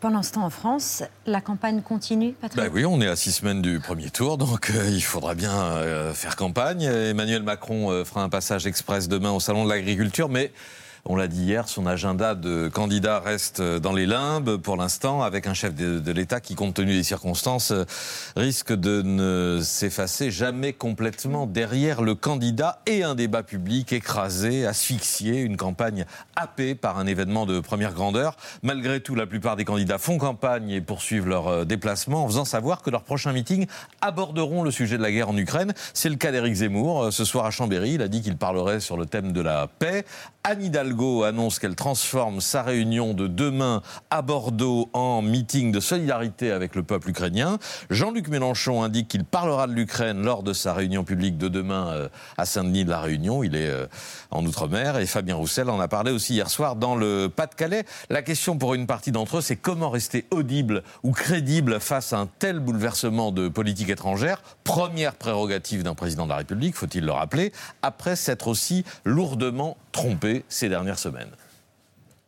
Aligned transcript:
Pendant 0.00 0.22
ce 0.22 0.32
temps, 0.32 0.44
en 0.44 0.50
France, 0.50 1.02
la 1.24 1.40
campagne 1.40 1.80
continue, 1.80 2.32
Patrick 2.32 2.62
ben 2.62 2.70
Oui, 2.70 2.84
on 2.84 3.00
est 3.00 3.08
à 3.08 3.16
six 3.16 3.32
semaines 3.32 3.62
du 3.62 3.80
premier 3.80 4.10
tour, 4.10 4.36
donc 4.36 4.70
euh, 4.70 4.90
il 4.90 5.00
faudra 5.00 5.34
bien 5.34 5.54
euh, 5.54 6.12
faire 6.12 6.36
campagne. 6.36 6.82
Emmanuel 6.82 7.42
Macron 7.42 7.90
euh, 7.90 8.04
fera 8.04 8.22
un 8.22 8.28
passage 8.28 8.66
express 8.66 9.08
demain 9.08 9.30
au 9.30 9.40
Salon 9.40 9.64
de 9.64 9.70
l'Agriculture, 9.70 10.28
mais 10.28 10.52
on 11.08 11.16
l'a 11.16 11.28
dit 11.28 11.42
hier, 11.42 11.68
son 11.68 11.86
agenda 11.86 12.34
de 12.34 12.68
candidat 12.68 13.20
reste 13.20 13.62
dans 13.62 13.92
les 13.92 14.06
limbes 14.06 14.56
pour 14.56 14.76
l'instant, 14.76 15.22
avec 15.22 15.46
un 15.46 15.54
chef 15.54 15.74
de, 15.74 16.12
l'État 16.12 16.40
qui, 16.40 16.54
compte 16.54 16.74
tenu 16.74 16.94
des 16.94 17.02
circonstances, 17.02 17.72
risque 18.36 18.72
de 18.72 19.02
ne 19.02 19.60
s'effacer 19.62 20.30
jamais 20.30 20.72
complètement 20.72 21.46
derrière 21.46 22.02
le 22.02 22.14
candidat 22.14 22.80
et 22.86 23.04
un 23.04 23.14
débat 23.14 23.44
public 23.44 23.92
écrasé, 23.92 24.66
asphyxié, 24.66 25.40
une 25.40 25.56
campagne 25.56 26.06
happée 26.34 26.74
par 26.74 26.98
un 26.98 27.06
événement 27.06 27.46
de 27.46 27.60
première 27.60 27.92
grandeur. 27.92 28.36
Malgré 28.62 29.00
tout, 29.00 29.14
la 29.14 29.26
plupart 29.26 29.56
des 29.56 29.64
candidats 29.64 29.98
font 29.98 30.18
campagne 30.18 30.70
et 30.70 30.80
poursuivent 30.80 31.28
leur 31.28 31.48
euh, 31.48 31.64
déplacement 31.64 32.24
en 32.24 32.26
faisant 32.26 32.44
savoir 32.44 32.82
que 32.82 32.90
leurs 32.90 33.04
prochains 33.04 33.32
meetings 33.32 33.66
aborderont 34.00 34.62
le 34.62 34.70
sujet 34.70 34.98
de 34.98 35.02
la 35.02 35.12
guerre 35.12 35.28
en 35.28 35.36
Ukraine. 35.36 35.72
C'est 35.94 36.08
le 36.08 36.16
cas 36.16 36.32
d'Éric 36.32 36.54
Zemmour. 36.54 37.04
Euh, 37.04 37.10
ce 37.10 37.24
soir 37.24 37.46
à 37.46 37.50
Chambéry, 37.50 37.92
il 37.92 38.02
a 38.02 38.08
dit 38.08 38.22
qu'il 38.22 38.36
parlerait 38.36 38.80
sur 38.80 38.96
le 38.96 39.06
thème 39.06 39.32
de 39.32 39.40
la 39.40 39.68
paix. 39.68 40.04
Anne 40.44 40.62
Hidalgo 40.62 40.95
annonce 40.96 41.58
qu'elle 41.58 41.76
transforme 41.76 42.40
sa 42.40 42.62
réunion 42.62 43.12
de 43.12 43.26
demain 43.26 43.82
à 44.10 44.22
Bordeaux 44.22 44.88
en 44.94 45.20
meeting 45.20 45.70
de 45.70 45.80
solidarité 45.80 46.50
avec 46.50 46.74
le 46.74 46.82
peuple 46.82 47.10
ukrainien. 47.10 47.58
Jean-Luc 47.90 48.28
Mélenchon 48.28 48.82
indique 48.82 49.08
qu'il 49.08 49.24
parlera 49.24 49.66
de 49.66 49.72
l'Ukraine 49.72 50.22
lors 50.22 50.42
de 50.42 50.52
sa 50.52 50.72
réunion 50.72 51.04
publique 51.04 51.36
de 51.36 51.48
demain 51.48 51.88
euh, 51.88 52.08
à 52.38 52.46
Saint-Denis 52.46 52.84
de 52.84 52.90
la 52.90 53.00
Réunion. 53.00 53.42
Il 53.42 53.54
est 53.54 53.68
euh, 53.68 53.86
en 54.30 54.44
Outre-mer 54.46 54.96
et 54.96 55.06
Fabien 55.06 55.34
Roussel 55.34 55.68
en 55.68 55.78
a 55.80 55.88
parlé 55.88 56.12
aussi 56.12 56.34
hier 56.34 56.48
soir 56.48 56.76
dans 56.76 56.96
le 56.96 57.28
Pas-de-Calais. 57.28 57.84
La 58.08 58.22
question 58.22 58.56
pour 58.56 58.74
une 58.74 58.86
partie 58.86 59.12
d'entre 59.12 59.38
eux, 59.38 59.42
c'est 59.42 59.56
comment 59.56 59.90
rester 59.90 60.24
audible 60.30 60.82
ou 61.02 61.12
crédible 61.12 61.78
face 61.78 62.14
à 62.14 62.18
un 62.18 62.28
tel 62.38 62.58
bouleversement 62.58 63.32
de 63.32 63.48
politique 63.48 63.90
étrangère? 63.90 64.42
Première 64.64 65.14
prérogative 65.14 65.82
d'un 65.82 65.94
président 65.94 66.24
de 66.24 66.30
la 66.30 66.36
République, 66.36 66.74
faut-il 66.74 67.04
le 67.04 67.12
rappeler, 67.12 67.52
après 67.82 68.16
s'être 68.16 68.48
aussi 68.48 68.84
lourdement 69.04 69.76
trompé 69.96 70.44
ces 70.48 70.68
dernières 70.68 70.98
semaines. 70.98 71.30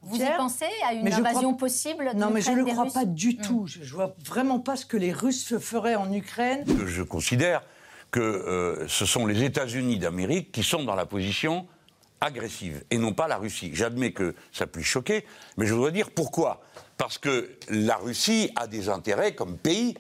Vous 0.02 0.16
y 0.16 0.36
pensez 0.36 0.64
à 0.86 0.94
une 0.94 1.12
invasion 1.12 1.55
possible 1.55 2.11
Non, 2.16 2.30
mais 2.30 2.41
je 2.41 2.50
ne 2.50 2.56
le 2.56 2.64
crois 2.64 2.86
pas 2.86 3.05
du 3.05 3.30
hmm. 3.30 3.42
tout. 3.42 3.66
Je 3.66 3.80
ne 3.80 3.84
vois 3.84 4.14
vraiment 4.24 4.58
pas 4.58 4.77
ce 4.77 4.86
que 4.86 4.97
les 4.97 5.12
Russes 5.12 5.58
feraient 5.58 5.96
en 5.96 6.12
Ukraine. 6.12 6.64
Je 6.86 7.02
considère 7.02 7.62
que 8.11 8.20
euh, 8.20 8.89
ce 8.89 9.05
sont 9.05 9.27
les 9.27 9.44
États-Unis 9.44 9.98
d'Amérique 9.98 10.50
qui 10.50 10.62
sont 10.62 10.83
dans 10.83 10.94
la 10.94 11.05
position 11.05 11.66
agressive 12.20 12.83
et 12.91 12.96
non 12.96 13.12
pas 13.12 13.28
la 13.28 13.36
Russie. 13.36 13.70
J'admets 13.74 14.12
que 14.12 14.34
ça 14.50 14.66
puisse 14.66 14.86
choquer, 14.86 15.27
mais 15.56 15.66
je 15.66 15.74
voudrais 15.74 15.92
dire 15.92 16.11
pourquoi. 16.11 16.62
Parce 16.96 17.19
que 17.19 17.50
la 17.69 17.96
Russie 17.96 18.50
a 18.56 18.66
des 18.66 18.89
intérêts 18.89 19.34
comme 19.34 19.58
pays 19.58 19.94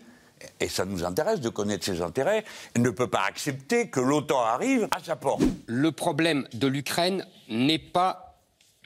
et 0.60 0.68
ça 0.68 0.84
nous 0.84 1.04
intéresse 1.04 1.40
de 1.40 1.48
connaître 1.48 1.84
ses 1.84 2.02
intérêts, 2.02 2.44
elle 2.74 2.82
ne 2.82 2.90
peut 2.90 3.08
pas 3.08 3.24
accepter 3.26 3.88
que 3.88 4.00
l'OTAN 4.00 4.40
arrive 4.40 4.88
à 4.90 5.02
sa 5.02 5.16
porte. 5.16 5.42
Le 5.66 5.92
problème 5.92 6.46
de 6.52 6.66
l'Ukraine 6.66 7.26
n'est 7.48 7.78
pas, 7.78 8.38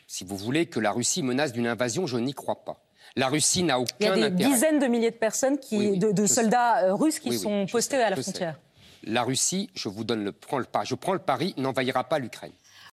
si 0.07 0.25
vous 0.25 0.37
voulez, 0.37 0.67
que 0.67 0.81
la 0.81 0.93
Russie 0.93 1.23
menace 1.23 1.53
d'une 1.53 1.67
invasion, 1.67 2.07
je 2.07 2.19
n'y 2.19 2.35
crois 2.35 2.65
pas. 2.65 2.79
La 3.17 3.29
Russie 3.29 3.63
n'a 3.63 3.79
aucun 3.79 3.93
intérêt. 3.95 4.17
Il 4.17 4.21
y 4.21 4.25
a 4.25 4.31
des 4.31 4.45
dizaines 4.45 4.79
de 4.79 4.87
milliers 4.87 5.11
de 5.11 5.17
personnes, 5.17 5.59
qui, 5.59 5.99
de, 5.99 6.27
soldats 6.27 6.85
euh, 6.85 6.95
russes 6.95 7.19
qui 7.19 7.39
sont 7.39 7.67
postés 7.67 8.03
à 8.03 8.11
la 8.11 8.17
frontière. 8.17 8.59
La 9.05 9.23
Russie, 9.23 9.69
je 9.75 9.89
vous 9.89 10.05
donne 10.05 10.25
le, 10.25 10.33
je 10.85 10.95
prends 10.95 11.13
le 11.13 11.19
pari, 11.19 11.55
n'envahira 11.57 12.05
pas 12.05 12.19
l'Ukraine. 12.19 12.53